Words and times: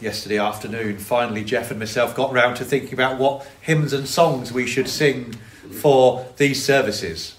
yesterday 0.00 0.38
afternoon, 0.38 0.98
finally 0.98 1.44
Jeff 1.44 1.70
and 1.70 1.78
myself 1.78 2.14
got 2.14 2.32
round 2.32 2.56
to 2.56 2.64
thinking 2.64 2.94
about 2.94 3.18
what 3.18 3.46
hymns 3.60 3.92
and 3.92 4.08
songs 4.08 4.52
we 4.52 4.66
should 4.66 4.88
sing 4.88 5.32
for 5.80 6.26
these 6.36 6.64
services, 6.64 7.36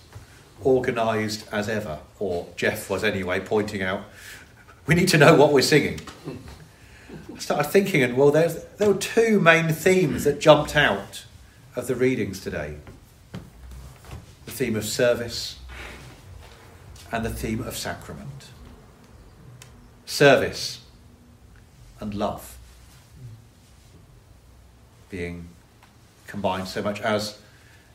organised 0.65 1.47
as 1.51 1.69
ever, 1.69 1.99
or 2.19 2.47
Jeff 2.55 2.89
was 2.89 3.03
anyway, 3.03 3.39
pointing 3.39 3.81
out 3.81 4.03
we 4.89 4.95
need 4.95 5.07
to 5.09 5.19
know 5.19 5.35
what 5.35 5.53
we're 5.53 5.61
singing. 5.61 5.99
I 7.31 7.37
started 7.37 7.69
thinking, 7.69 8.01
and 8.01 8.17
well, 8.17 8.31
there 8.31 8.49
were 8.79 8.95
two 8.95 9.39
main 9.39 9.69
themes 9.69 10.23
that 10.23 10.39
jumped 10.39 10.75
out 10.75 11.25
of 11.75 11.85
the 11.85 11.95
readings 11.95 12.39
today 12.39 12.77
the 14.45 14.51
theme 14.51 14.75
of 14.75 14.83
service 14.83 15.59
and 17.11 17.23
the 17.23 17.29
theme 17.29 17.61
of 17.61 17.77
sacrament. 17.77 18.47
Service 20.07 20.81
and 21.99 22.13
love 22.13 22.57
being 25.09 25.49
combined 26.27 26.67
so 26.67 26.81
much 26.81 27.01
as 27.01 27.39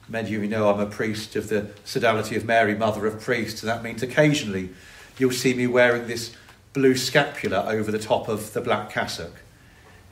many 0.08 0.34
of 0.34 0.42
you 0.42 0.48
know 0.48 0.68
I'm 0.68 0.80
a 0.80 0.86
priest 0.86 1.36
of 1.36 1.48
the 1.48 1.70
Sodality 1.84 2.36
of 2.36 2.44
Mary, 2.44 2.74
Mother 2.74 3.06
of 3.06 3.20
Priests, 3.20 3.62
and 3.62 3.70
that 3.70 3.82
means 3.82 4.02
occasionally 4.02 4.70
you'll 5.18 5.30
see 5.30 5.54
me 5.54 5.66
wearing 5.66 6.06
this 6.06 6.34
blue 6.72 6.96
scapular 6.96 7.64
over 7.68 7.90
the 7.92 7.98
top 7.98 8.28
of 8.28 8.52
the 8.52 8.60
black 8.60 8.90
cassock. 8.90 9.32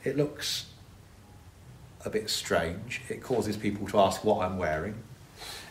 It 0.03 0.17
looks 0.17 0.67
a 2.05 2.09
bit 2.09 2.29
strange. 2.29 3.01
It 3.09 3.21
causes 3.21 3.57
people 3.57 3.87
to 3.89 3.99
ask 3.99 4.23
what 4.23 4.45
I'm 4.45 4.57
wearing. 4.57 4.95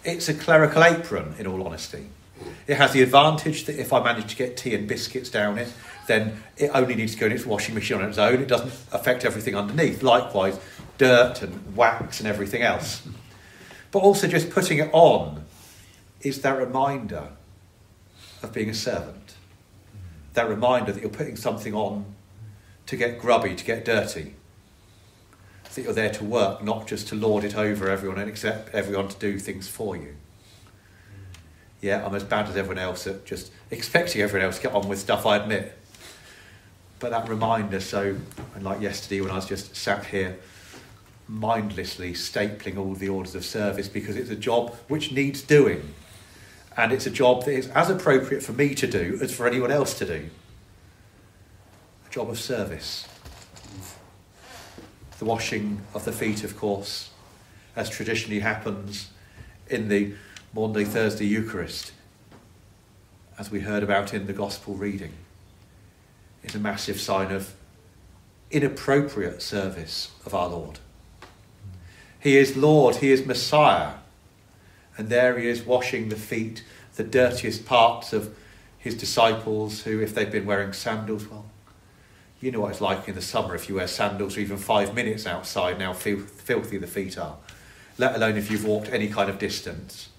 It's 0.05 0.29
a 0.29 0.35
clerical 0.35 0.85
apron, 0.85 1.35
in 1.39 1.47
all 1.47 1.67
honesty. 1.67 2.09
It 2.67 2.77
has 2.77 2.93
the 2.93 3.03
advantage 3.03 3.65
that 3.65 3.79
if 3.79 3.93
I 3.93 4.03
manage 4.03 4.31
to 4.31 4.37
get 4.37 4.57
tea 4.57 4.75
and 4.75 4.87
biscuits 4.87 5.31
down 5.31 5.59
it, 5.59 5.73
then 6.07 6.43
it 6.57 6.71
only 6.75 6.95
needs 6.95 7.15
to 7.15 7.21
go 7.21 7.27
in 7.27 7.33
its 7.33 7.47
washing 7.47 7.75
machine 7.75 7.99
on 7.99 8.09
its 8.09 8.19
own. 8.19 8.41
It 8.41 8.49
doesn't 8.49 8.73
affect 8.93 9.25
everything 9.25 9.55
underneath. 9.55 10.03
Likewise, 10.03 10.59
dirt 10.99 11.43
and 11.43 11.77
wax 11.77 12.21
and 12.21 12.29
everything 12.29 12.63
else. 12.63 13.07
But 13.91 14.01
also, 14.01 14.27
just 14.27 14.51
putting 14.51 14.79
it 14.79 14.91
on 14.93 15.45
is 16.21 16.41
that 16.43 16.57
reminder 16.59 17.29
of 18.43 18.53
being 18.53 18.71
a 18.71 18.75
servant. 18.75 19.35
That 20.35 20.49
reminder 20.49 20.93
that 20.93 21.01
you're 21.01 21.11
putting 21.11 21.37
something 21.37 21.75
on 21.75 22.07
to 22.87 22.97
get 22.97 23.19
grubby, 23.19 23.55
to 23.55 23.65
get 23.65 23.85
dirty. 23.85 24.35
That 25.75 25.83
you're 25.83 25.93
there 25.93 26.11
to 26.11 26.25
work, 26.25 26.63
not 26.63 26.87
just 26.87 27.09
to 27.09 27.15
lord 27.15 27.45
it 27.45 27.57
over 27.57 27.89
everyone 27.89 28.19
and 28.19 28.29
accept 28.29 28.75
everyone 28.75 29.09
to 29.09 29.19
do 29.19 29.39
things 29.39 29.69
for 29.69 29.97
you 29.97 30.17
yeah, 31.83 32.07
I'm 32.07 32.15
as 32.15 32.23
bad 32.23 32.49
as 32.49 32.57
everyone 32.57 32.79
else 32.79 33.09
at 33.09 33.27
just 33.27 33.51
expecting 33.71 34.23
everyone 34.23 34.47
else 34.47 34.57
to 34.57 34.63
get 34.63 34.73
on 34.73 34.89
with 34.89 35.01
stuff, 35.01 35.27
I 35.27 35.37
admit. 35.37 35.77
But 37.01 37.11
that 37.11 37.29
reminder, 37.29 37.81
so, 37.81 38.17
and 38.55 38.65
like 38.65 38.81
yesterday 38.81 39.21
when 39.21 39.33
I 39.33 39.35
was 39.35 39.47
just 39.47 39.75
sat 39.75 40.07
here 40.07 40.39
mindlessly 41.27 42.13
stapling 42.13 42.79
all 42.79 42.95
the 42.95 43.09
orders 43.09 43.35
of 43.35 43.45
service 43.45 43.89
because 43.89 44.15
it's 44.15 44.31
a 44.31 44.37
job 44.37 44.77
which 44.87 45.11
needs 45.11 45.43
doing. 45.43 45.93
And 46.77 46.93
it's 46.93 47.07
a 47.07 47.11
job 47.11 47.45
that 47.45 47.53
is 47.53 47.67
as 47.69 47.91
appropriate 47.91 48.45
for 48.45 48.53
me 48.53 48.77
to 48.77 48.87
do 48.87 49.19
as 49.21 49.35
for 49.35 49.49
anyone 49.49 49.73
else 49.73 49.99
to 49.99 50.07
do. 50.07 50.31
A 52.07 52.11
job 52.11 52.31
of 52.31 52.39
service. 52.39 53.09
The 55.19 55.25
washing 55.25 55.83
of 55.95 56.05
the 56.05 56.13
feet, 56.13 56.45
of 56.45 56.57
course, 56.57 57.11
as 57.75 57.91
traditionally 57.91 58.41
happens 58.41 59.11
in 59.69 59.89
the 59.89 60.15
Maundy 60.55 60.85
Thursday 60.85 61.25
Eucharist, 61.25 61.93
as 63.39 63.51
we 63.51 63.61
heard 63.61 63.83
about 63.83 64.13
in 64.13 64.27
the 64.27 64.35
Gospel 64.35 64.75
reading, 64.75 65.15
is 66.45 66.55
a 66.55 66.59
massive 66.59 67.01
sign 67.01 67.33
of 67.33 67.55
inappropriate 68.51 69.41
service 69.41 70.11
of 70.27 70.35
our 70.35 70.51
Lord. 70.51 70.79
He 72.21 72.37
is 72.37 72.55
Lord, 72.55 72.97
He 72.97 73.13
is 73.13 73.25
Messiah, 73.25 73.95
and 74.99 75.09
there 75.09 75.39
He 75.39 75.49
is 75.49 75.63
washing 75.63 76.11
the 76.11 76.17
feet, 76.17 76.63
the 76.97 77.05
dirtiest 77.05 77.65
parts 77.65 78.13
of 78.13 78.37
His 78.77 78.95
disciples 78.95 79.85
who, 79.85 80.03
if 80.03 80.15
they've 80.15 80.31
been 80.31 80.45
wearing 80.45 80.75
sandals, 80.75 81.27
well, 81.29 81.47
you 82.43 82.51
know 82.51 82.61
what 82.61 82.73
it's 82.73 82.81
like 82.83 83.09
in 83.09 83.15
the 83.15 83.23
summer 83.23 83.55
if 83.55 83.71
you 83.71 83.77
wear 83.77 83.87
sandals 83.87 84.35
for 84.35 84.41
even 84.41 84.59
five 84.59 84.95
minutes 84.95 85.27
outside, 85.27 85.79
now 85.79 85.95
filthy 85.95 86.77
the 86.77 86.87
feet 86.87 87.17
are, 87.17 87.39
let 87.97 88.15
alone 88.15 88.37
if 88.37 88.51
you've 88.51 88.67
walked 88.67 88.91
any 88.91 89.09
kind 89.09 89.31
of 89.31 89.39
distance 89.39 90.11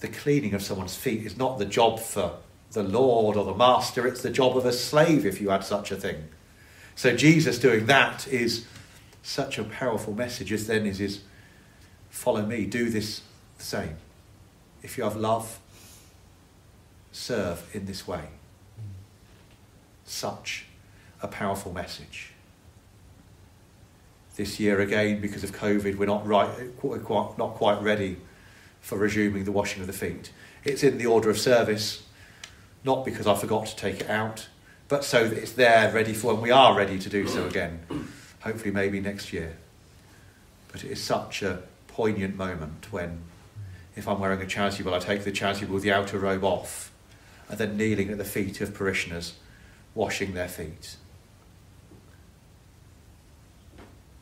the 0.00 0.08
cleaning 0.08 0.54
of 0.54 0.62
someone's 0.62 0.96
feet 0.96 1.24
is 1.24 1.36
not 1.36 1.58
the 1.58 1.64
job 1.64 1.98
for 1.98 2.38
the 2.72 2.82
Lord 2.82 3.36
or 3.36 3.44
the 3.44 3.54
Master, 3.54 4.06
it's 4.06 4.22
the 4.22 4.30
job 4.30 4.56
of 4.56 4.64
a 4.66 4.72
slave 4.72 5.24
if 5.24 5.40
you 5.40 5.50
had 5.50 5.64
such 5.64 5.90
a 5.90 5.96
thing. 5.96 6.28
So 6.94 7.16
Jesus 7.16 7.58
doing 7.58 7.86
that 7.86 8.28
is 8.28 8.66
such 9.22 9.58
a 9.58 9.64
powerful 9.64 10.14
message, 10.14 10.52
as 10.52 10.66
then 10.66 10.86
is 10.86 10.98
his 10.98 11.20
follow 12.10 12.44
me, 12.44 12.66
do 12.66 12.90
this 12.90 13.22
the 13.56 13.64
same. 13.64 13.96
If 14.82 14.98
you 14.98 15.04
have 15.04 15.16
love, 15.16 15.58
serve 17.10 17.68
in 17.74 17.86
this 17.86 18.06
way. 18.06 18.24
Such 20.04 20.66
a 21.22 21.28
powerful 21.28 21.72
message. 21.72 22.32
This 24.36 24.60
year 24.60 24.80
again, 24.80 25.20
because 25.20 25.42
of 25.42 25.52
COVID, 25.52 25.96
we're 25.96 26.06
not 26.06 26.26
right, 26.26 26.48
not 27.38 27.54
quite 27.54 27.82
ready 27.82 28.18
for 28.88 28.96
resuming 28.96 29.44
the 29.44 29.52
washing 29.52 29.82
of 29.82 29.86
the 29.86 29.92
feet. 29.92 30.32
It's 30.64 30.82
in 30.82 30.96
the 30.96 31.04
order 31.04 31.28
of 31.28 31.38
service, 31.38 32.04
not 32.84 33.04
because 33.04 33.26
I 33.26 33.34
forgot 33.34 33.66
to 33.66 33.76
take 33.76 34.00
it 34.00 34.08
out, 34.08 34.48
but 34.88 35.04
so 35.04 35.28
that 35.28 35.36
it's 35.36 35.52
there 35.52 35.92
ready 35.92 36.14
for 36.14 36.32
when 36.32 36.40
we 36.40 36.50
are 36.50 36.74
ready 36.74 36.98
to 36.98 37.10
do 37.10 37.28
so 37.28 37.46
again. 37.46 37.80
Hopefully, 38.40 38.70
maybe 38.70 38.98
next 38.98 39.30
year. 39.30 39.58
But 40.72 40.84
it 40.84 40.90
is 40.90 41.02
such 41.02 41.42
a 41.42 41.64
poignant 41.86 42.36
moment 42.36 42.90
when, 42.90 43.20
if 43.94 44.08
I'm 44.08 44.20
wearing 44.20 44.40
a 44.40 44.46
chasuble, 44.46 44.94
I 44.94 45.00
take 45.00 45.22
the 45.22 45.32
chasuble 45.32 45.68
with 45.68 45.82
the 45.82 45.92
outer 45.92 46.18
robe 46.18 46.42
off, 46.42 46.90
and 47.50 47.58
then 47.58 47.76
kneeling 47.76 48.08
at 48.08 48.16
the 48.16 48.24
feet 48.24 48.62
of 48.62 48.72
parishioners, 48.72 49.34
washing 49.94 50.32
their 50.32 50.48
feet. 50.48 50.96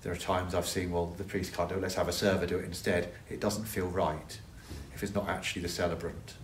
There 0.02 0.12
are 0.12 0.16
times 0.16 0.56
I've 0.56 0.66
seen, 0.66 0.90
well, 0.90 1.14
the 1.16 1.22
priest 1.22 1.54
can't 1.54 1.68
do 1.68 1.76
it, 1.76 1.82
let's 1.82 1.94
have 1.94 2.08
a 2.08 2.12
server 2.12 2.46
do 2.46 2.58
it 2.58 2.64
instead. 2.64 3.12
It 3.30 3.38
doesn't 3.38 3.66
feel 3.66 3.86
right 3.86 4.40
if 4.96 5.02
it's 5.02 5.14
not 5.14 5.28
actually 5.28 5.60
the 5.60 5.68
celebrant. 5.68 6.34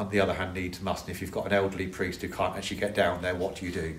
On 0.00 0.10
the 0.10 0.18
other 0.18 0.34
hand, 0.34 0.54
needs 0.54 0.80
must. 0.80 1.06
And 1.06 1.14
if 1.14 1.20
you've 1.20 1.30
got 1.30 1.46
an 1.46 1.52
elderly 1.52 1.86
priest 1.86 2.22
who 2.22 2.28
can't 2.28 2.56
actually 2.56 2.80
get 2.80 2.92
down 2.92 3.22
there, 3.22 3.36
what 3.36 3.54
do 3.56 3.66
you 3.66 3.70
do? 3.70 3.94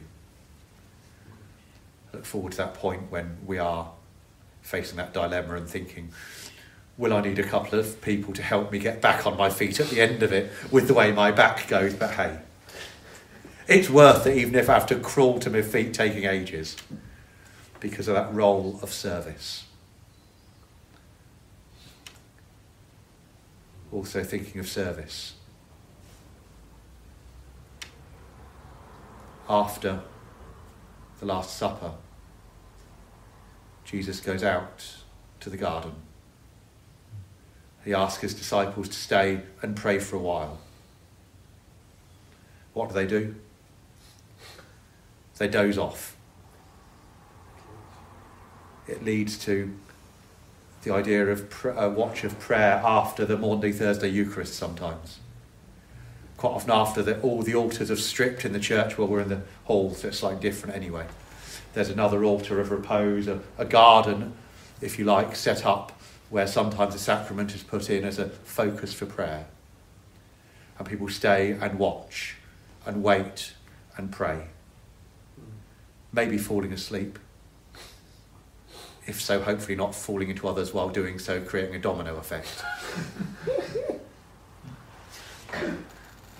I 2.12 2.17
look 2.17 2.25
forward 2.25 2.51
to 2.51 2.57
that 2.57 2.73
point 2.73 3.09
when 3.09 3.38
we 3.45 3.57
are 3.57 3.89
facing 4.62 4.97
that 4.97 5.13
dilemma 5.13 5.56
and 5.56 5.69
thinking, 5.69 6.12
will 6.97 7.13
I 7.13 7.22
need 7.22 7.39
a 7.39 7.44
couple 7.44 7.79
of 7.79 8.01
people 8.01 8.34
to 8.34 8.41
help 8.41 8.69
me 8.69 8.79
get 8.79 9.01
back 9.01 9.25
on 9.25 9.38
my 9.38 9.50
feet 9.50 9.79
at 9.79 9.88
the 9.88 10.01
end 10.01 10.22
of 10.22 10.33
it 10.33 10.51
with 10.72 10.89
the 10.89 10.94
way 10.94 11.13
my 11.13 11.31
back 11.31 11.69
goes? 11.69 11.94
But 11.94 12.12
hey, 12.12 12.39
it's 13.69 13.89
worth 13.89 14.28
it 14.28 14.35
even 14.35 14.56
if 14.56 14.69
I 14.69 14.73
have 14.73 14.88
to 14.88 15.00
crawl 15.00 15.39
to 15.39 15.50
my 15.50 15.62
feet 15.62 15.94
taking 15.94 16.25
ages 16.25 16.75
because 17.79 18.09
of 18.09 18.16
that 18.16 18.33
role 18.33 18.78
of 18.83 18.91
service. 18.91 19.68
Also 23.91 24.24
thinking 24.24 24.59
of 24.59 24.68
service. 24.68 25.34
After 29.50 30.02
the 31.19 31.25
Last 31.25 31.57
Supper, 31.57 31.91
Jesus 33.84 34.22
goes 34.22 34.44
out 34.44 34.96
to 35.41 35.50
the 35.50 35.57
garden. 35.57 35.94
He 37.84 37.94
asks 37.94 38.22
his 38.22 38.34
disciples 38.34 38.88
to 38.90 38.96
stay 38.96 39.41
and 39.62 39.75
pray 39.75 40.00
for 40.00 40.16
a 40.16 40.19
while. 40.19 40.59
What 42.74 42.90
do 42.90 42.96
they 42.96 43.07
do? 43.07 43.35
They 45.38 45.47
doze 45.47 45.78
off. 45.78 46.16
It 48.88 49.04
leads 49.04 49.38
to 49.45 49.74
the 50.83 50.94
idea 50.94 51.28
of 51.28 51.50
pr- 51.50 51.69
a 51.69 51.89
watch 51.89 52.24
of 52.24 52.39
prayer 52.39 52.81
after 52.83 53.25
the 53.25 53.38
Maundy 53.38 53.72
Thursday 53.72 54.10
Eucharist 54.10 54.56
sometimes. 54.56 55.19
Quite 56.38 56.51
often 56.51 56.72
after 56.72 57.04
the, 57.04 57.19
all 57.22 57.44
the 57.44 57.54
altars 57.54 57.89
have 57.89 58.00
stripped 58.00 58.45
in 58.45 58.54
the 58.54 58.60
church, 58.60 58.98
while 58.98 59.07
we're 59.07 59.22
in 59.22 59.30
the 59.30 59.42
hall, 59.66 59.94
so 59.94 60.07
it's 60.07 60.19
slightly 60.19 60.42
different 60.42 60.75
anyway. 60.75 61.06
There's 61.74 61.89
another 61.89 62.24
altar 62.24 62.60
of 62.60 62.72
repose, 62.72 63.28
a, 63.28 63.39
a 63.57 63.66
garden, 63.66 64.33
if 64.81 64.98
you 64.98 65.06
like, 65.06 65.36
set 65.36 65.66
up 65.66 65.92
where 66.31 66.48
sometimes 66.48 66.94
the 66.94 67.00
sacrament 67.00 67.54
is 67.54 67.62
put 67.62 67.89
in 67.89 68.04
as 68.04 68.18
a 68.18 68.30
focus 68.30 68.94
for 68.94 69.06
prayer. 69.06 69.45
And 70.80 70.88
people 70.88 71.10
stay 71.10 71.51
and 71.51 71.78
watch 71.78 72.38
and 72.86 73.04
wait 73.04 73.54
and 73.98 74.12
pray. 74.12 74.48
Maybe 76.12 76.38
falling 76.38 76.74
asleep 76.74 77.19
if 79.07 79.21
so, 79.21 79.42
hopefully 79.42 79.75
not 79.75 79.95
falling 79.95 80.30
into 80.30 80.48
others 80.48 80.74
while 80.74 80.89
doing 80.89 81.19
so, 81.19 81.42
creating 81.42 81.75
a 81.75 81.80
domino 81.80 82.18
effect. 82.18 82.63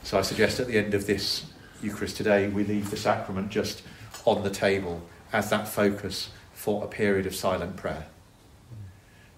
so 0.04 0.18
I 0.18 0.22
suggest 0.22 0.60
at 0.60 0.68
the 0.68 0.78
end 0.78 0.94
of 0.94 1.08
this 1.08 1.46
Eucharist 1.82 2.18
today, 2.18 2.48
we 2.48 2.64
leave 2.64 2.92
the 2.92 2.98
sacrament 2.98 3.50
just 3.50 3.82
on 4.26 4.44
the 4.44 4.50
table 4.50 5.02
as 5.34 5.50
that 5.50 5.68
focus 5.68 6.30
for 6.54 6.84
a 6.84 6.88
period 6.88 7.26
of 7.26 7.36
silent 7.36 7.76
prayer. 7.76 8.06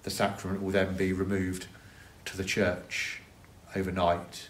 The 0.03 0.09
sacrament 0.09 0.61
will 0.61 0.71
then 0.71 0.97
be 0.97 1.13
removed 1.13 1.67
to 2.25 2.35
the 2.35 2.43
church 2.43 3.21
overnight, 3.75 4.49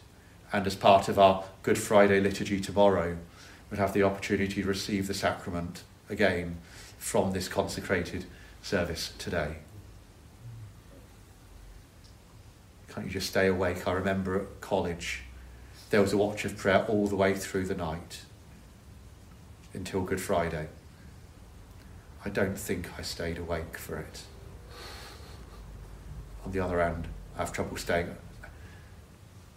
and 0.51 0.65
as 0.65 0.75
part 0.75 1.07
of 1.07 1.19
our 1.19 1.43
Good 1.61 1.77
Friday 1.77 2.19
liturgy 2.19 2.59
tomorrow, 2.59 3.17
we'll 3.69 3.79
have 3.79 3.93
the 3.93 4.03
opportunity 4.03 4.63
to 4.63 4.67
receive 4.67 5.07
the 5.07 5.13
sacrament 5.13 5.83
again 6.09 6.57
from 6.97 7.31
this 7.33 7.47
consecrated 7.47 8.25
service 8.63 9.11
today. 9.19 9.57
Can't 12.87 13.07
you 13.07 13.11
just 13.11 13.27
stay 13.27 13.47
awake? 13.47 13.87
I 13.87 13.91
remember 13.91 14.39
at 14.39 14.61
college, 14.61 15.23
there 15.89 16.01
was 16.01 16.13
a 16.13 16.17
watch 16.17 16.45
of 16.45 16.57
prayer 16.57 16.85
all 16.87 17.07
the 17.07 17.15
way 17.15 17.33
through 17.33 17.65
the 17.65 17.75
night 17.75 18.21
until 19.73 20.01
Good 20.01 20.21
Friday. 20.21 20.69
I 22.23 22.29
don't 22.29 22.57
think 22.57 22.87
I 22.97 23.01
stayed 23.01 23.37
awake 23.37 23.77
for 23.77 23.97
it. 23.97 24.21
On 26.45 26.51
the 26.51 26.59
other 26.61 26.81
hand, 26.81 27.07
I 27.35 27.39
have 27.39 27.51
trouble 27.51 27.75
staying. 27.75 28.15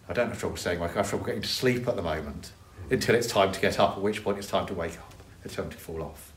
I 0.09 0.13
don't 0.13 0.29
have 0.29 0.41
trouble 0.41 0.57
staying 0.57 0.79
awake. 0.79 0.93
I 0.93 0.95
have 0.95 1.09
trouble 1.09 1.27
getting 1.27 1.43
to 1.43 1.49
sleep 1.49 1.87
at 1.87 1.95
the 1.95 2.03
moment 2.03 2.51
until 2.91 3.15
it's 3.15 3.29
time 3.29 3.53
to 3.53 3.61
get 3.61 3.79
up, 3.79 3.97
at 3.97 4.03
which 4.03 4.25
point 4.25 4.39
it's 4.39 4.49
time 4.49 4.67
to 4.67 4.75
wake 4.75 4.99
up. 4.99 5.15
It's 5.45 5.55
time 5.55 5.71
to 5.71 5.77
fall 5.77 6.03
off, 6.03 6.33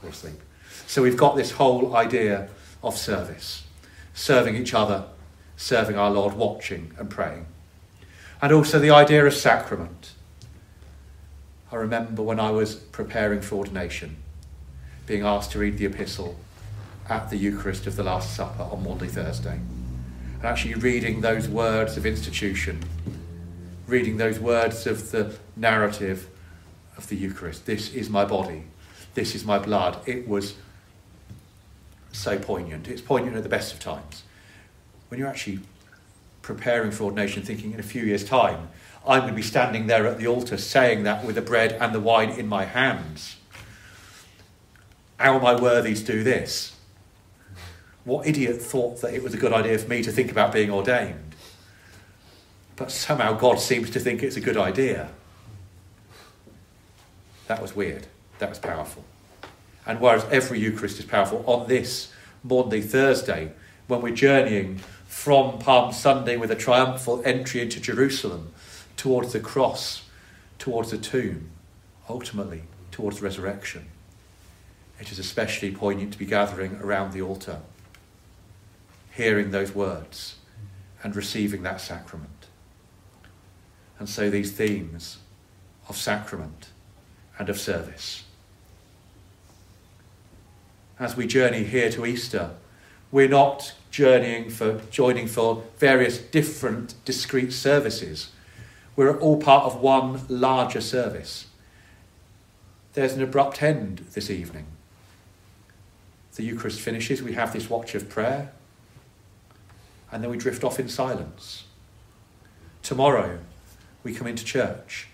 fall 0.00 0.10
asleep. 0.10 0.40
So 0.86 1.02
we've 1.02 1.16
got 1.16 1.36
this 1.36 1.52
whole 1.52 1.96
idea 1.96 2.48
of 2.82 2.96
service, 2.96 3.64
serving 4.12 4.56
each 4.56 4.74
other, 4.74 5.04
serving 5.56 5.96
our 5.96 6.10
Lord, 6.10 6.34
watching 6.34 6.92
and 6.98 7.10
praying. 7.10 7.46
And 8.42 8.52
also 8.52 8.78
the 8.78 8.90
idea 8.90 9.24
of 9.24 9.34
sacrament. 9.34 10.12
I 11.72 11.76
remember 11.76 12.22
when 12.22 12.38
I 12.38 12.50
was 12.50 12.74
preparing 12.74 13.40
for 13.40 13.56
ordination, 13.56 14.16
being 15.06 15.22
asked 15.22 15.52
to 15.52 15.58
read 15.58 15.78
the 15.78 15.86
epistle 15.86 16.36
at 17.08 17.30
the 17.30 17.36
Eucharist 17.36 17.86
of 17.86 17.96
the 17.96 18.02
Last 18.02 18.34
Supper 18.34 18.62
on 18.62 18.82
Maundy 18.82 19.08
Thursday. 19.08 19.58
And 20.36 20.44
actually 20.44 20.74
reading 20.74 21.20
those 21.20 21.48
words 21.48 21.96
of 21.96 22.06
institution, 22.06 22.82
reading 23.86 24.16
those 24.16 24.38
words 24.38 24.86
of 24.86 25.10
the 25.10 25.36
narrative 25.56 26.28
of 26.96 27.08
the 27.08 27.16
Eucharist. 27.16 27.66
This 27.66 27.92
is 27.92 28.08
my 28.08 28.24
body, 28.24 28.64
this 29.14 29.34
is 29.34 29.44
my 29.44 29.58
blood. 29.58 29.98
It 30.06 30.28
was 30.28 30.54
so 32.12 32.38
poignant. 32.38 32.88
It's 32.88 33.00
poignant 33.00 33.36
at 33.36 33.42
the 33.42 33.48
best 33.48 33.72
of 33.72 33.80
times. 33.80 34.22
When 35.08 35.18
you're 35.18 35.28
actually 35.28 35.60
preparing 36.42 36.90
for 36.90 37.04
ordination, 37.04 37.42
thinking 37.42 37.72
in 37.72 37.80
a 37.80 37.84
few 37.84 38.02
years' 38.02 38.24
time, 38.24 38.68
I'm 39.06 39.20
going 39.20 39.32
to 39.32 39.36
be 39.36 39.42
standing 39.42 39.86
there 39.86 40.06
at 40.06 40.18
the 40.18 40.26
altar 40.26 40.56
saying 40.56 41.04
that 41.04 41.24
with 41.24 41.34
the 41.34 41.42
bread 41.42 41.72
and 41.72 41.94
the 41.94 42.00
wine 42.00 42.30
in 42.30 42.46
my 42.46 42.64
hands. 42.64 43.36
How 45.18 45.36
am 45.36 45.44
I 45.44 45.60
worthy 45.60 45.94
to 45.94 46.04
do 46.04 46.22
this? 46.22 46.76
What 48.04 48.26
idiot 48.26 48.60
thought 48.60 49.00
that 49.00 49.14
it 49.14 49.22
was 49.22 49.34
a 49.34 49.36
good 49.36 49.52
idea 49.52 49.78
for 49.78 49.88
me 49.88 50.02
to 50.02 50.12
think 50.12 50.30
about 50.30 50.52
being 50.52 50.70
ordained? 50.70 51.34
But 52.76 52.90
somehow 52.90 53.34
God 53.34 53.60
seems 53.60 53.90
to 53.90 54.00
think 54.00 54.22
it's 54.22 54.36
a 54.36 54.40
good 54.40 54.56
idea. 54.56 55.10
That 57.46 57.62
was 57.62 57.76
weird. 57.76 58.06
That 58.38 58.48
was 58.48 58.58
powerful. 58.58 59.04
And 59.86 60.00
whereas 60.00 60.24
every 60.30 60.60
Eucharist 60.60 60.98
is 60.98 61.04
powerful, 61.04 61.44
on 61.46 61.68
this 61.68 62.12
Maundy 62.42 62.80
Thursday, 62.80 63.52
when 63.86 64.00
we're 64.00 64.14
journeying 64.14 64.78
from 65.06 65.58
Palm 65.58 65.92
Sunday 65.92 66.36
with 66.36 66.50
a 66.50 66.56
triumphal 66.56 67.22
entry 67.24 67.60
into 67.60 67.80
Jerusalem 67.80 68.52
towards 68.96 69.32
the 69.32 69.40
cross, 69.40 70.04
towards 70.58 70.90
the 70.90 70.98
tomb, 70.98 71.50
ultimately 72.08 72.62
towards 72.90 73.20
resurrection, 73.20 73.86
it 75.00 75.12
is 75.12 75.18
especially 75.18 75.70
poignant 75.70 76.12
to 76.12 76.18
be 76.18 76.26
gathering 76.26 76.76
around 76.76 77.12
the 77.12 77.22
altar, 77.22 77.60
hearing 79.12 79.50
those 79.50 79.74
words 79.74 80.36
and 81.02 81.14
receiving 81.14 81.62
that 81.62 81.80
sacrament. 81.80 82.46
And 83.98 84.08
so 84.08 84.30
these 84.30 84.52
themes 84.52 85.18
of 85.88 85.96
sacrament 85.96 86.70
and 87.38 87.48
of 87.48 87.58
service. 87.58 88.24
As 90.98 91.16
we 91.16 91.26
journey 91.26 91.64
here 91.64 91.90
to 91.90 92.06
Easter, 92.06 92.50
we're 93.10 93.28
not 93.28 93.74
journeying 93.90 94.50
for 94.50 94.80
joining 94.90 95.26
for 95.26 95.62
various 95.78 96.18
different 96.18 96.94
discrete 97.04 97.52
services. 97.52 98.30
We're 98.96 99.18
all 99.18 99.40
part 99.40 99.64
of 99.64 99.80
one 99.80 100.22
larger 100.28 100.80
service. 100.80 101.46
There's 102.92 103.14
an 103.14 103.22
abrupt 103.22 103.62
end 103.62 104.06
this 104.12 104.30
evening 104.30 104.66
the 106.34 106.42
Eucharist 106.42 106.80
finishes, 106.80 107.22
we 107.22 107.34
have 107.34 107.52
this 107.52 107.70
watch 107.70 107.94
of 107.94 108.08
prayer, 108.08 108.52
and 110.10 110.22
then 110.22 110.30
we 110.30 110.36
drift 110.36 110.64
off 110.64 110.80
in 110.80 110.88
silence. 110.88 111.64
Tomorrow, 112.82 113.38
we 114.02 114.12
come 114.12 114.26
into 114.26 114.44
church, 114.44 115.08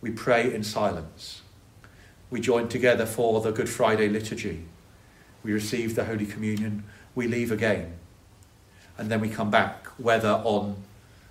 we 0.00 0.10
pray 0.10 0.52
in 0.52 0.62
silence. 0.62 1.42
We 2.30 2.40
join 2.40 2.68
together 2.68 3.06
for 3.06 3.40
the 3.40 3.50
Good 3.50 3.68
Friday 3.68 4.08
liturgy. 4.08 4.64
We 5.42 5.52
receive 5.52 5.96
the 5.96 6.04
Holy 6.04 6.26
Communion, 6.26 6.84
we 7.14 7.26
leave 7.26 7.50
again. 7.50 7.94
And 8.96 9.10
then 9.10 9.20
we 9.20 9.28
come 9.28 9.50
back, 9.50 9.86
whether 9.98 10.40
on 10.44 10.76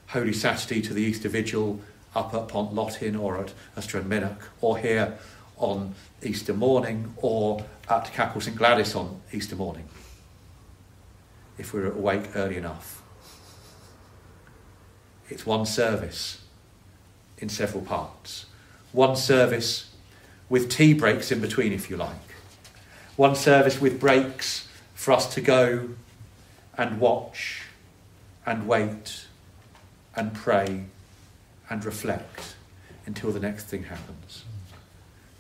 Holy 0.07 0.33
Saturday 0.33 0.81
to 0.81 0.93
the 0.93 1.01
Easter 1.01 1.29
Vigil 1.29 1.79
up 2.15 2.33
at 2.33 2.47
Pontlottyn 2.47 3.19
or 3.19 3.37
at 3.37 3.53
Ystrad 3.77 4.37
or 4.61 4.77
here 4.77 5.17
on 5.57 5.93
Easter 6.23 6.53
morning 6.53 7.13
or 7.17 7.63
at 7.87 8.11
Capel 8.11 8.41
St 8.41 8.57
Gladys 8.57 8.95
on 8.95 9.21
Easter 9.31 9.55
morning, 9.55 9.85
if 11.57 11.73
we're 11.73 11.91
awake 11.91 12.35
early 12.35 12.57
enough. 12.57 13.03
It's 15.29 15.45
one 15.45 15.65
service 15.65 16.41
in 17.37 17.49
several 17.49 17.83
parts. 17.83 18.47
One 18.91 19.15
service 19.15 19.88
with 20.49 20.69
tea 20.69 20.93
breaks 20.93 21.31
in 21.31 21.39
between, 21.39 21.71
if 21.71 21.89
you 21.89 21.97
like. 21.97 22.15
One 23.15 23.35
service 23.35 23.79
with 23.79 23.99
breaks 23.99 24.67
for 24.95 25.11
us 25.11 25.33
to 25.35 25.41
go 25.41 25.89
and 26.77 26.99
watch 26.99 27.63
and 28.45 28.67
wait 28.67 29.27
and 30.15 30.33
pray 30.33 30.85
and 31.69 31.85
reflect 31.85 32.55
until 33.05 33.31
the 33.31 33.39
next 33.39 33.65
thing 33.65 33.83
happens. 33.83 34.43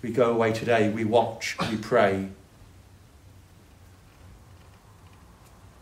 We 0.01 0.11
go 0.11 0.31
away 0.31 0.53
today, 0.53 0.89
we 0.89 1.03
watch, 1.03 1.57
we 1.69 1.77
pray 1.77 2.29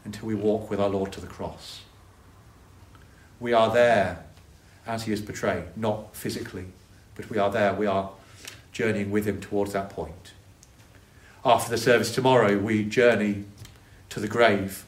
until 0.06 0.28
we 0.28 0.36
walk 0.36 0.70
with 0.70 0.80
our 0.80 0.90
Lord 0.90 1.12
to 1.14 1.22
the 1.22 1.28
cross. 1.28 1.82
We 3.40 3.54
are 3.54 3.72
there 3.72 4.24
as 4.88 5.04
he 5.04 5.12
is 5.12 5.22
betrayed, 5.22 5.66
not 5.76 6.16
physically, 6.16 6.66
but 7.16 7.30
we 7.30 7.38
are 7.38 7.52
there. 7.52 7.74
We 7.74 7.86
are 7.86 8.10
journeying 8.78 9.10
with 9.10 9.26
him 9.26 9.42
towards 9.42 9.74
that 9.74 9.90
point. 9.90 10.34
After 11.44 11.72
the 11.72 11.80
service 11.80 12.14
tomorrow, 12.14 12.60
we 12.60 12.84
journey 12.84 13.46
to 14.10 14.20
the 14.20 14.28
grave. 14.28 14.86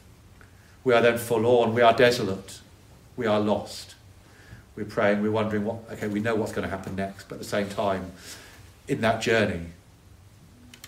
We 0.84 0.94
are 0.94 1.02
then 1.02 1.18
forlorn, 1.18 1.74
we 1.74 1.82
are 1.82 1.92
desolate, 1.92 2.60
we 3.16 3.26
are 3.26 3.40
lost. 3.40 3.96
We're 4.76 4.84
praying, 4.84 5.22
we're 5.22 5.32
wondering 5.32 5.64
what, 5.64 5.78
okay, 5.90 6.06
we 6.06 6.20
know 6.20 6.36
what's 6.36 6.52
going 6.52 6.68
to 6.68 6.70
happen 6.70 6.94
next, 6.94 7.28
but 7.28 7.34
at 7.34 7.38
the 7.40 7.48
same 7.48 7.68
time, 7.68 8.12
in 8.86 9.00
that 9.00 9.20
journey, 9.20 9.66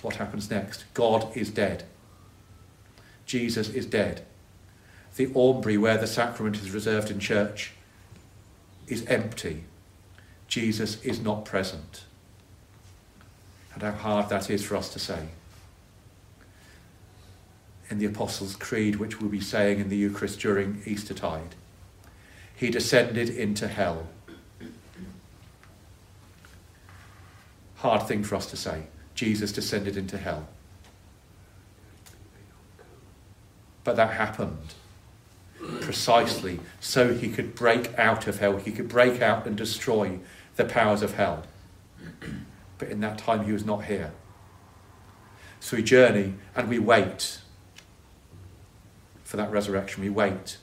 what 0.00 0.16
happens 0.16 0.49
next? 0.49 0.85
God 0.94 1.37
is 1.37 1.50
dead. 1.50 1.82
Jesus 3.26 3.68
is 3.68 3.85
dead. 3.85 4.25
The 5.16 5.26
aumbry 5.35 5.76
where 5.76 5.99
the 5.99 6.06
sacrament 6.06 6.54
is 6.56 6.71
reserved 6.71 7.11
in 7.11 7.18
church 7.18 7.73
is 8.87 9.04
empty. 9.06 9.64
Jesus 10.47 11.02
is 11.02 11.18
not 11.18 11.44
present. 11.44 12.04
And 13.75 13.83
how 13.83 13.93
hard 13.93 14.29
that 14.29 14.50
is 14.50 14.64
for 14.64 14.76
us 14.76 14.88
to 14.91 14.99
say. 14.99 15.29
In 17.88 17.99
the 17.99 18.07
Apostles' 18.07 18.57
Creed, 18.57 18.97
which 18.97 19.21
we'll 19.21 19.31
be 19.31 19.41
saying 19.41 19.79
in 19.79 19.88
the 19.88 19.97
Eucharist 19.97 20.41
during 20.41 20.83
Eastertide, 20.87 21.55
he 22.55 22.71
descended 22.71 23.29
into 23.29 23.69
hell. 23.69 24.07
Hard 27.76 28.07
thing 28.07 28.23
for 28.23 28.37
us 28.37 28.47
to 28.47 28.57
say. 28.57 28.85
Jesus 29.14 29.52
descended 29.52 29.97
into 29.97 30.17
hell. 30.17 30.47
But 33.85 33.97
that 33.97 34.12
happened 34.12 34.75
precisely 35.81 36.61
so 36.81 37.14
he 37.14 37.29
could 37.29 37.55
break 37.55 37.97
out 37.99 38.26
of 38.26 38.38
hell. 38.38 38.57
He 38.57 38.73
could 38.73 38.88
break 38.88 39.21
out 39.21 39.47
and 39.47 39.57
destroy 39.57 40.21
the 40.57 40.64
powers 40.64 41.02
of 41.02 41.14
hell. 41.14 41.45
But 42.79 42.88
in 42.88 43.00
that 43.00 43.19
time, 43.19 43.45
he 43.45 43.52
was 43.52 43.64
not 43.64 43.85
here. 43.85 44.12
So 45.61 45.76
we 45.76 45.83
journey 45.83 46.35
and 46.57 46.69
we 46.69 46.79
wait 46.79 47.41
for 49.25 49.37
that 49.37 49.50
resurrection. 49.50 50.02
We 50.02 50.11
wait 50.11 50.59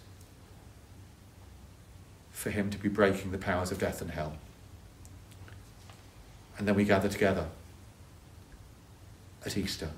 for 2.31 2.49
him 2.49 2.69
to 2.69 2.77
be 2.77 2.89
breaking 2.89 3.31
the 3.31 3.37
powers 3.37 3.71
of 3.71 3.79
death 3.79 4.01
and 4.01 4.11
hell. 4.11 4.37
And 6.57 6.67
then 6.67 6.75
we 6.75 6.83
gather 6.83 7.09
together 7.09 7.47
at 9.45 9.57
Easter, 9.57 9.89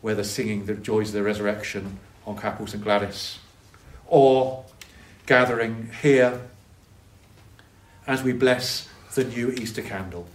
whether 0.00 0.24
singing 0.24 0.66
the 0.66 0.74
joys 0.74 1.08
of 1.08 1.14
the 1.14 1.22
resurrection 1.22 2.00
on 2.26 2.36
Capel 2.36 2.66
St 2.66 2.82
Gladys 2.82 3.38
or 4.06 4.64
gathering 5.26 5.90
here 6.02 6.40
as 8.06 8.22
we 8.22 8.32
bless 8.32 8.88
the 9.14 9.24
new 9.24 9.50
Easter 9.50 9.82
candle, 9.82 10.26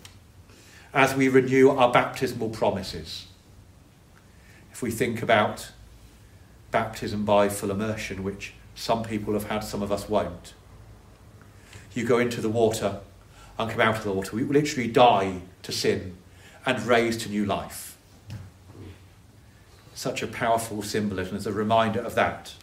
as 0.94 1.16
we 1.16 1.28
renew 1.28 1.70
our 1.70 1.92
baptismal 1.92 2.50
promises. 2.50 3.28
If 4.72 4.82
we 4.82 4.92
think 4.92 5.22
about 5.22 5.72
baptism 6.72 7.26
by 7.26 7.50
full 7.50 7.72
immersion, 7.72 8.24
which 8.24 8.54
some 8.76 9.04
people 9.04 9.34
have 9.34 9.46
had, 9.46 9.64
some 9.64 9.82
of 9.82 9.92
us 9.92 10.08
won't, 10.08 10.54
you 11.94 12.06
go 12.06 12.20
into 12.20 12.42
the 12.42 12.50
water 12.50 13.00
and 13.58 13.72
come 13.72 13.82
out 13.82 13.98
of 13.98 14.04
the 14.04 14.12
water. 14.12 14.36
We 14.36 14.44
literally 14.44 14.88
die 14.88 15.42
to 15.64 15.72
sin 15.72 16.16
and 16.66 16.86
raise 16.86 17.18
to 17.18 17.30
new 17.30 17.46
life. 17.46 17.98
Such 19.96 20.22
a 20.22 20.28
powerful 20.28 20.84
symbolism 20.84 21.36
as 21.36 21.48
a 21.48 21.52
reminder 21.52 22.00
of 22.00 22.14
that. 22.16 22.54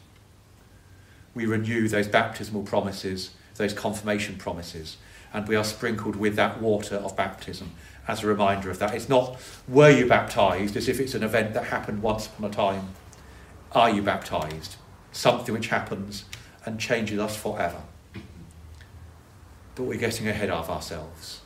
We 1.35 1.47
renew 1.47 1.89
those 1.89 2.07
baptismal 2.07 2.63
promises, 2.63 3.31
those 3.57 3.73
confirmation 3.73 4.37
promises, 4.37 4.99
and 5.33 5.49
we 5.49 5.57
are 5.57 5.65
sprinkled 5.65 6.15
with 6.15 6.37
that 6.37 6.61
water 6.63 6.95
of 6.97 7.17
baptism 7.17 7.73
as 8.07 8.23
a 8.23 8.27
reminder 8.27 8.71
of 8.71 8.79
that. 8.79 8.95
It's 8.95 9.09
not, 9.09 9.37
were 9.69 9.91
you 9.91 10.07
baptized, 10.07 10.77
as 10.77 10.89
if 10.89 11.01
it's 11.01 11.15
an 11.15 11.23
event 11.23 11.55
that 11.55 11.65
happened 11.65 12.03
once 12.03 12.27
upon 12.27 12.51
a 12.51 12.53
time. 12.53 12.89
Are 13.73 13.91
you 13.91 14.03
baptized? 14.03 14.77
Something 15.13 15.55
which 15.55 15.69
happens 15.69 16.25
and 16.67 16.79
changes 16.79 17.19
us 17.19 17.37
forever 17.37 17.83
but 19.75 19.85
we're 19.85 19.99
getting 19.99 20.29
ahead 20.29 20.51
of 20.51 20.71
ourselves. 20.71 21.41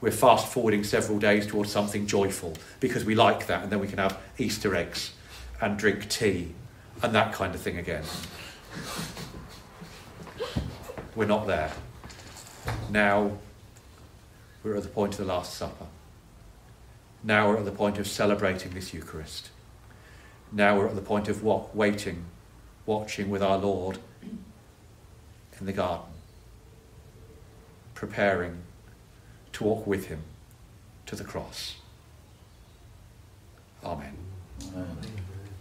We're 0.00 0.12
fast 0.12 0.52
forwarding 0.52 0.84
several 0.84 1.18
days 1.18 1.46
towards 1.46 1.72
something 1.72 2.06
joyful 2.06 2.54
because 2.80 3.04
we 3.04 3.14
like 3.14 3.46
that, 3.46 3.62
and 3.62 3.72
then 3.72 3.80
we 3.80 3.88
can 3.88 3.98
have 3.98 4.18
Easter 4.38 4.74
eggs 4.74 5.12
and 5.60 5.78
drink 5.78 6.08
tea 6.08 6.52
and 7.02 7.14
that 7.14 7.32
kind 7.32 7.54
of 7.54 7.60
thing 7.60 7.78
again. 7.78 8.04
We're 11.16 11.26
not 11.26 11.46
there. 11.46 11.72
Now 12.90 13.38
we're 14.64 14.76
at 14.76 14.82
the 14.82 14.88
point 14.88 15.12
of 15.12 15.18
the 15.18 15.24
Last 15.26 15.54
Supper. 15.54 15.86
Now 17.22 17.48
we're 17.48 17.58
at 17.58 17.64
the 17.64 17.70
point 17.70 17.98
of 17.98 18.08
celebrating 18.08 18.72
this 18.72 18.92
Eucharist. 18.92 19.50
Now 20.50 20.78
we're 20.78 20.88
at 20.88 20.94
the 20.96 21.02
point 21.02 21.28
of 21.28 21.42
what? 21.42 21.76
Waiting, 21.76 22.24
watching 22.86 23.30
with 23.30 23.42
our 23.42 23.58
Lord 23.58 23.98
in 25.60 25.66
the 25.66 25.72
garden 25.72 26.06
preparing 27.94 28.58
to 29.52 29.64
walk 29.64 29.86
with 29.86 30.06
him 30.06 30.22
to 31.06 31.16
the 31.16 31.24
cross. 31.24 31.76
Amen. 33.84 34.16